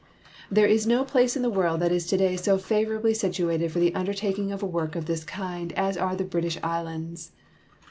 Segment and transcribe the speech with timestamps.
[0.49, 3.93] There is no place in the world that is today so favorably situated for the
[3.93, 7.31] undertaking of a work of this kind as are the British Isl ands.